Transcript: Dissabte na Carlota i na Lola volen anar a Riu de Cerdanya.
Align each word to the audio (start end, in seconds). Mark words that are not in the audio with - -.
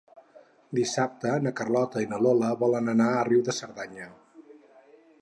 Dissabte 0.77 1.33
na 1.47 1.51
Carlota 1.59 2.03
i 2.05 2.09
na 2.15 2.21
Lola 2.29 2.51
volen 2.65 2.93
anar 2.97 3.13
a 3.19 3.23
Riu 3.31 3.47
de 3.51 3.59
Cerdanya. 3.61 4.13